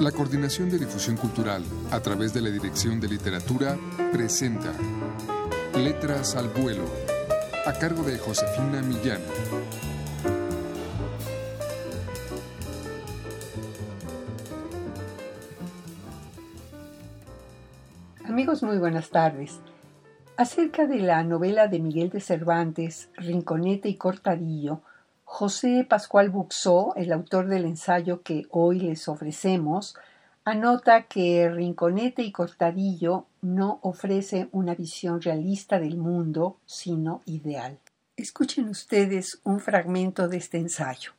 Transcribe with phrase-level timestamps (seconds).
[0.00, 3.78] La Coordinación de Difusión Cultural, a través de la Dirección de Literatura,
[4.12, 4.70] presenta
[5.74, 6.84] Letras al Vuelo,
[7.64, 9.22] a cargo de Josefina Millán.
[18.26, 19.60] Amigos, muy buenas tardes.
[20.36, 24.82] Acerca de la novela de Miguel de Cervantes, Rinconete y Cortadillo,
[25.28, 29.96] José Pascual Buxó, el autor del ensayo que hoy les ofrecemos,
[30.44, 37.80] anota que Rinconete y Cortadillo no ofrece una visión realista del mundo, sino ideal.
[38.16, 41.10] Escuchen ustedes un fragmento de este ensayo.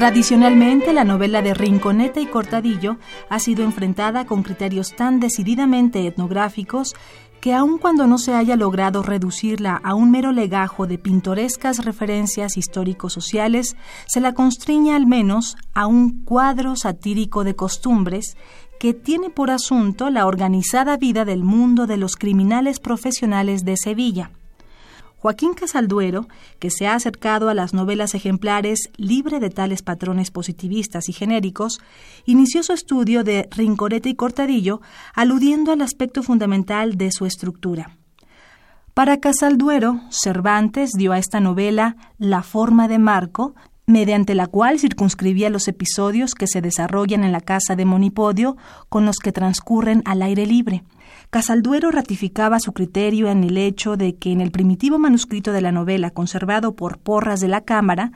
[0.00, 2.96] Tradicionalmente, la novela de Rinconete y Cortadillo
[3.28, 6.94] ha sido enfrentada con criterios tan decididamente etnográficos
[7.42, 12.56] que aun cuando no se haya logrado reducirla a un mero legajo de pintorescas referencias
[12.56, 13.76] histórico-sociales,
[14.06, 18.38] se la constriña al menos a un cuadro satírico de costumbres
[18.78, 24.30] que tiene por asunto la organizada vida del mundo de los criminales profesionales de Sevilla
[25.20, 31.10] Joaquín Casalduero, que se ha acercado a las novelas ejemplares libre de tales patrones positivistas
[31.10, 31.78] y genéricos,
[32.24, 34.80] inició su estudio de Rincorete y Cortadillo
[35.14, 37.98] aludiendo al aspecto fundamental de su estructura.
[38.94, 43.54] Para Casalduero, Cervantes dio a esta novela la forma de marco,
[43.90, 48.56] mediante la cual circunscribía los episodios que se desarrollan en la casa de Monipodio
[48.88, 50.84] con los que transcurren al aire libre.
[51.30, 55.72] Casalduero ratificaba su criterio en el hecho de que en el primitivo manuscrito de la
[55.72, 58.12] novela conservado por Porras de la Cámara,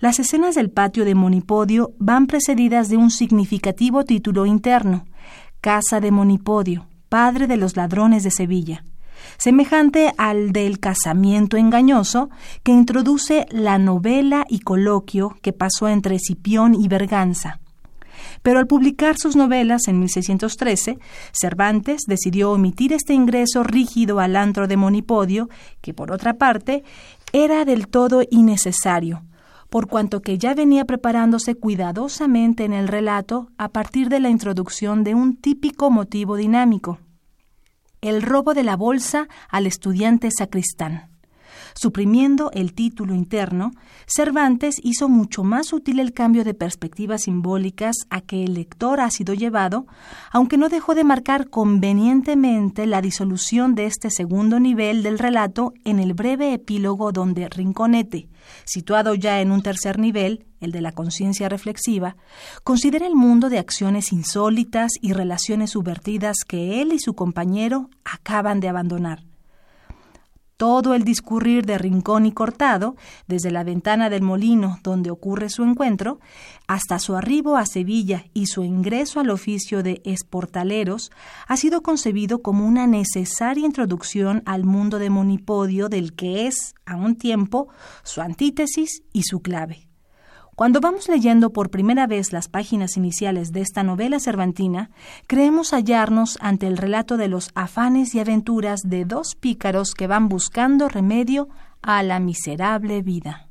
[0.00, 5.06] las escenas del patio de Monipodio van precedidas de un significativo título interno,
[5.60, 8.84] Casa de Monipodio, padre de los ladrones de Sevilla,
[9.38, 12.30] semejante al del casamiento engañoso
[12.62, 17.60] que introduce la novela y coloquio que pasó entre Cipión y Berganza.
[18.42, 20.98] Pero al publicar sus novelas en 1613,
[21.32, 25.48] Cervantes decidió omitir este ingreso rígido al antro de Monipodio,
[25.80, 26.84] que por otra parte
[27.32, 29.22] era del todo innecesario,
[29.68, 35.04] por cuanto que ya venía preparándose cuidadosamente en el relato a partir de la introducción
[35.04, 36.98] de un típico motivo dinámico,
[38.00, 41.15] el robo de la bolsa al estudiante sacristán.
[41.78, 43.70] Suprimiendo el título interno,
[44.06, 49.10] Cervantes hizo mucho más útil el cambio de perspectivas simbólicas a que el lector ha
[49.10, 49.86] sido llevado,
[50.32, 55.98] aunque no dejó de marcar convenientemente la disolución de este segundo nivel del relato en
[55.98, 58.30] el breve epílogo donde Rinconete,
[58.64, 62.16] situado ya en un tercer nivel, el de la conciencia reflexiva,
[62.64, 68.60] considera el mundo de acciones insólitas y relaciones subvertidas que él y su compañero acaban
[68.60, 69.35] de abandonar
[70.56, 72.96] todo el discurrir de Rincón y Cortado,
[73.26, 76.18] desde la ventana del molino donde ocurre su encuentro,
[76.66, 81.12] hasta su arribo a Sevilla y su ingreso al oficio de esportaleros,
[81.46, 86.96] ha sido concebido como una necesaria introducción al mundo de Monipodio del que es, a
[86.96, 87.68] un tiempo,
[88.02, 89.85] su antítesis y su clave.
[90.56, 94.88] Cuando vamos leyendo por primera vez las páginas iniciales de esta novela cervantina,
[95.26, 100.30] creemos hallarnos ante el relato de los afanes y aventuras de dos pícaros que van
[100.30, 101.50] buscando remedio
[101.82, 103.45] a la miserable vida.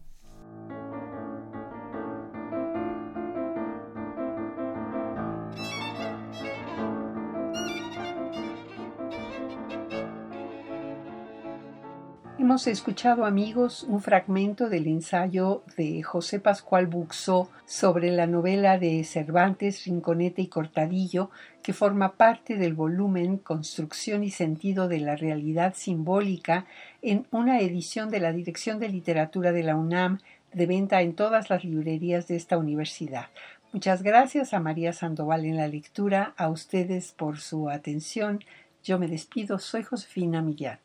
[12.37, 19.05] Hemos escuchado, amigos, un fragmento del ensayo de José Pascual Buxó sobre la novela de
[19.05, 21.31] Cervantes, Rinconete y Cortadillo,
[21.63, 26.65] que forma parte del volumen Construcción y sentido de la realidad simbólica
[27.01, 30.19] en una edición de la Dirección de Literatura de la UNAM
[30.51, 33.27] de venta en todas las librerías de esta universidad.
[33.71, 38.41] Muchas gracias a María Sandoval en la lectura, a ustedes por su atención.
[38.83, 40.84] Yo me despido, soy Josefina Millán.